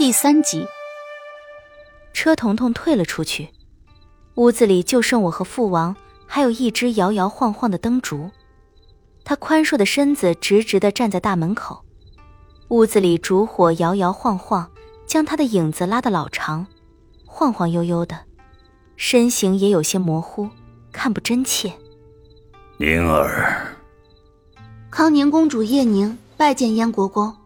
[0.00, 0.66] 第三集，
[2.14, 3.50] 车彤彤退了出去，
[4.36, 5.94] 屋子里就剩我和父王，
[6.26, 8.30] 还有一只摇摇晃晃的灯烛。
[9.24, 11.84] 他宽硕的身子直直的站在大门口，
[12.68, 14.70] 屋子里烛火摇摇晃晃，
[15.06, 16.66] 将他的影子拉得老长，
[17.26, 18.20] 晃晃悠悠的，
[18.96, 20.48] 身形也有些模糊，
[20.90, 21.70] 看不真切。
[22.78, 23.76] 宁儿，
[24.90, 27.36] 康宁公主叶宁拜见燕国公。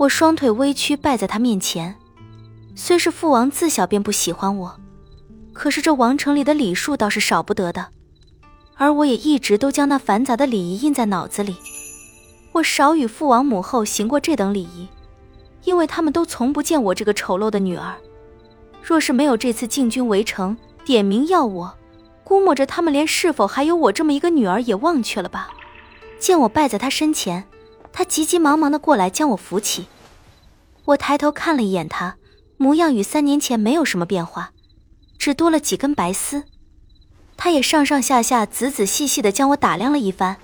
[0.00, 1.94] 我双腿微屈，拜在他面前。
[2.74, 4.80] 虽是父王自小便不喜欢我，
[5.52, 7.88] 可是这王城里的礼数倒是少不得的。
[8.76, 11.54] 而我也一直都将那繁杂的礼仪印在脑子里。
[12.52, 14.88] 我少与父王母后行过这等礼仪，
[15.64, 17.94] 因为他们都从不见我这个丑陋的女儿。
[18.82, 21.74] 若是没有这次进军围城，点名要我，
[22.24, 25.50] 估摸着他们连是否还有我这么一个女儿也忘却了吧。
[26.18, 27.44] 见我拜在他身前。
[27.92, 29.86] 他急急忙忙的过来将我扶起，
[30.84, 32.16] 我抬头看了一眼他，
[32.56, 34.52] 模样与三年前没有什么变化，
[35.18, 36.44] 只多了几根白丝。
[37.36, 40.36] 他也上上下下、仔仔细细的将我打量了一番，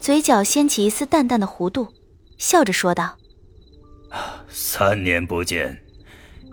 [0.00, 1.88] 嘴角掀起一丝淡淡的弧度，
[2.38, 3.16] 笑着说道
[4.48, 5.76] ：“三年不见，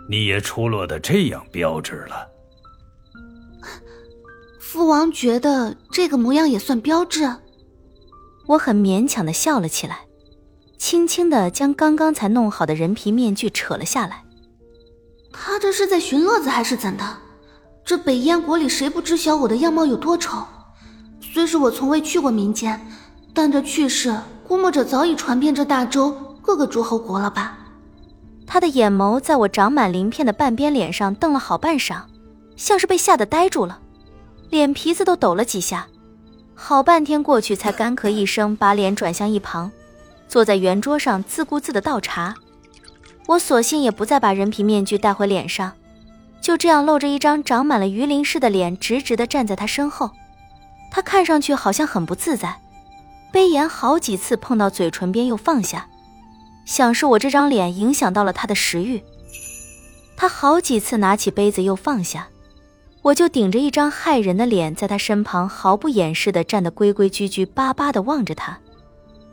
[0.09, 2.27] 你也出落的这样标致了。”
[4.59, 7.31] 父王觉得这个模样也算标致。
[8.47, 10.06] 我很勉强的笑了起来。
[10.77, 14.23] 轻轻的将刚刚才弄好的人皮面具扯了下来。
[15.31, 17.03] 他这是在寻乐子还是怎的？
[17.83, 20.45] 这北燕国里谁不知晓我的样貌有多丑？
[21.21, 22.79] 虽是我从未去过民间，
[23.33, 24.15] 但这趣事
[24.47, 26.11] 估摸着早已传遍这大周
[26.41, 27.57] 各个诸侯国了吧？
[28.45, 32.01] 他的眼眸在我长满鳞片的半边脸上瞪了好半晌，
[32.55, 33.79] 像是被吓得呆住了，
[34.49, 35.87] 脸皮子都抖了几下，
[36.55, 39.71] 好半天过去才干咳一声，把脸转向一旁。
[40.27, 42.35] 坐在圆桌上自顾自的倒茶，
[43.27, 45.73] 我索性也不再把人皮面具戴回脸上，
[46.41, 50.11] 就这样露着一张长满了鱼鳞似的脸，直直的站在他身后。
[50.91, 52.61] 他看上去好像很不自在，
[53.31, 55.87] 杯沿好几次碰到嘴唇边又放下，
[56.65, 59.03] 想是我这张脸影响到了他的食欲。
[60.15, 62.27] 他好几次拿起杯子又放下，
[63.01, 68.59] 我就顶着一张骇人的脸在他身旁毫不掩饰的站得规规矩矩，巴巴的望着他。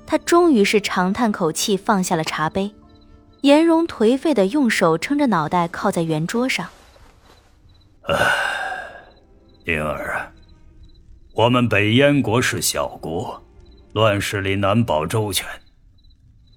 [0.06, 2.70] 他终于是长叹口气，放下了茶杯，
[3.40, 6.68] 颜容颓废的用手撑着脑袋靠在圆桌上。
[8.02, 8.14] 唉，
[9.64, 10.30] 灵儿啊，
[11.34, 13.42] 我们北燕国是小国，
[13.94, 15.46] 乱世里难保周全。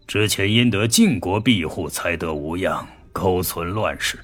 [0.06, 4.20] 之前因得晋国庇护，才得无恙，苟存乱世。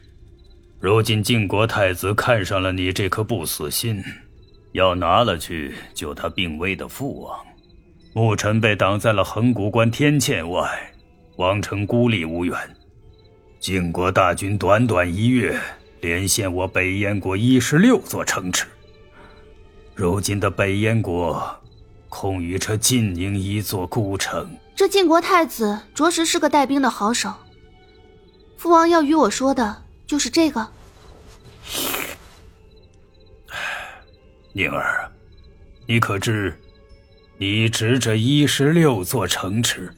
[0.79, 4.03] 如今晋国太子看上了你这颗不死心，
[4.73, 7.39] 要拿了去救他病危的父王。
[8.13, 10.94] 牧尘被挡在了横谷关天堑外，
[11.38, 12.56] 王城孤立无援。
[13.59, 15.59] 晋国大军短短一月，
[16.00, 18.68] 连陷我北燕国一十六座城池。
[19.96, 21.44] 如今的北燕国，
[22.07, 24.47] 空余这晋宁一座孤城。
[24.75, 27.34] 这晋国太子着实是个带兵的好手。
[28.57, 30.68] 父王要与我说的，就是这个。
[34.51, 35.12] 宁儿，
[35.88, 36.56] 你可知？
[37.45, 39.93] 你执着一十六座城池，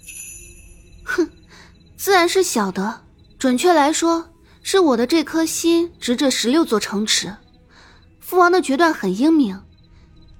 [1.03, 1.29] 哼，
[1.95, 3.01] 自然是晓得。
[3.37, 4.33] 准确来说，
[4.63, 7.35] 是我的这颗心执着十六座城池。
[8.19, 9.61] 父王的决断很英明，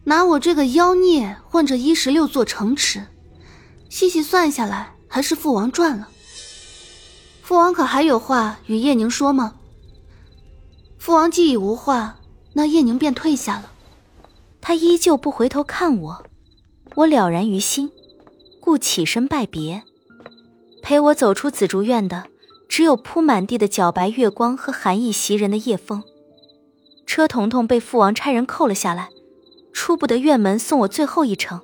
[0.06, 3.06] 拿我这个妖孽换这一十六座城池，
[3.88, 6.10] 细细算下来，还是父王赚了。
[7.44, 9.54] 父王可还有话与叶宁说吗？
[10.98, 12.18] 父王既已无话，
[12.54, 13.72] 那叶宁便退下了。
[14.60, 16.25] 他依旧不回头看我。
[16.96, 17.92] 我了然于心，
[18.62, 19.84] 故起身拜别。
[20.82, 22.28] 陪我走出紫竹院的，
[22.70, 26.04] 只有铺满地的皎白月光和寒意袭人的夜风。
[27.06, 29.10] 车彤彤被父王差人扣了下来，
[29.74, 31.60] 出不得院门送我最后一程。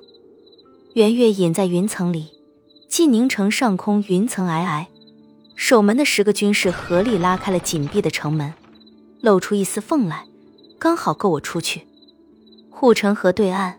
[0.92, 2.26] 圆月隐在云层里，
[2.86, 4.86] 晋宁城上空云层皑皑，
[5.56, 8.52] 守门的十个军士合力拉开了紧闭的城门，
[9.22, 10.26] 露出一丝缝来，
[10.78, 11.86] 刚好够我出去。
[12.68, 13.76] 护城河对岸，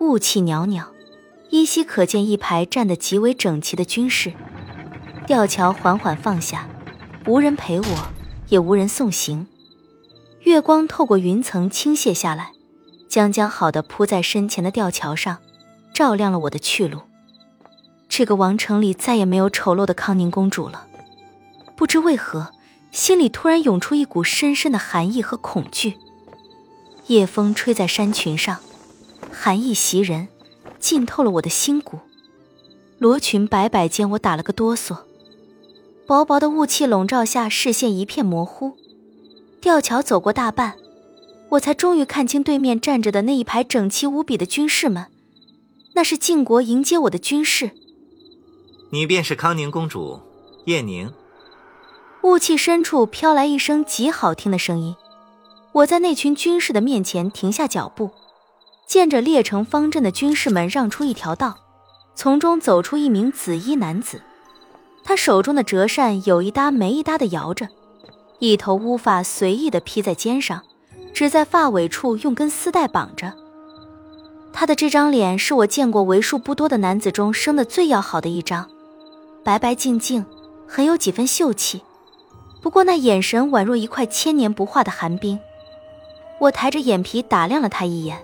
[0.00, 0.93] 雾气袅袅。
[1.50, 4.32] 依稀可见一排站得极为整齐的军士，
[5.26, 6.68] 吊桥缓缓放下，
[7.26, 8.08] 无人陪我，
[8.48, 9.46] 也无人送行。
[10.42, 12.52] 月光透过云层倾泻下来，
[13.08, 15.38] 将将好的铺在身前的吊桥上，
[15.94, 17.02] 照亮了我的去路。
[18.08, 20.86] 这个王城里再也没有丑陋的康宁公主了。
[21.76, 22.52] 不知为何，
[22.90, 25.96] 心里突然涌出一股深深的寒意和恐惧。
[27.06, 28.58] 夜风吹在山群上，
[29.32, 30.28] 寒意袭人。
[30.84, 31.98] 浸透了我的心骨，
[32.98, 34.98] 罗裙摆摆间，我打了个哆嗦。
[36.06, 38.76] 薄薄的雾气笼罩下，视线一片模糊。
[39.62, 40.74] 吊桥走过大半，
[41.52, 45.06] 我才终于看清对面站着的那一排整齐无比的军士们，
[45.94, 47.70] 那是晋国迎接我的军士。
[48.90, 50.20] 你便是康宁公主
[50.66, 51.10] 叶宁。
[52.24, 54.94] 雾气深处飘来一声极好听的声音。
[55.72, 58.10] 我在那群军士的面前停下脚步，
[58.86, 61.56] 见着列成方阵的军士们让出一条道，
[62.14, 64.20] 从中走出一名紫衣男子。
[65.02, 67.68] 他手中的折扇有一搭没一搭的摇着，
[68.38, 70.62] 一头乌发随意的披在肩上，
[71.12, 73.32] 只在发尾处用根丝带绑着。
[74.52, 78.70] 他的这张脸是我见过为数不多的男子中生的最要好的一张，
[79.42, 80.24] 白白净净，
[80.66, 81.82] 很有几分秀气。
[82.62, 85.38] 不过那眼神宛若一块千年不化的寒冰。
[86.38, 88.22] 我抬着眼皮打量了他一眼，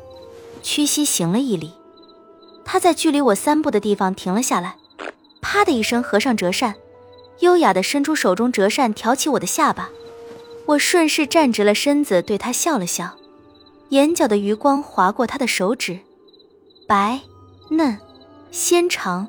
[0.62, 1.72] 屈膝行了一礼。
[2.64, 4.76] 他在距离我三步的地方停了下来。
[5.40, 6.74] 啪的一声，合上折扇，
[7.40, 9.90] 优雅地伸出手中折扇，挑起我的下巴。
[10.66, 13.16] 我顺势站直了身子，对他笑了笑，
[13.88, 15.98] 眼角的余光划过他的手指，
[16.86, 17.20] 白、
[17.70, 17.98] 嫩、
[18.52, 19.26] 纤长，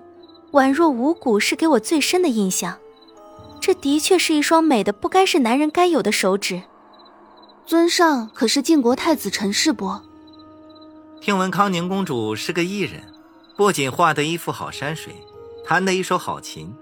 [0.52, 2.78] 宛若无骨，是给我最深的印象。
[3.60, 6.62] 这的确是一双美的不该是男人该有的手指。
[7.66, 10.04] 尊上可是晋国太子陈世伯？
[11.22, 13.04] 听闻康宁公主是个艺人，
[13.56, 15.14] 不仅画得一幅好山水。
[15.64, 16.74] 弹得一手好琴，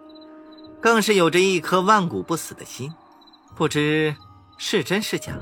[0.79, 2.89] 更是有着一颗万古不死的心，
[3.53, 4.15] 不知
[4.57, 5.33] 是真是假。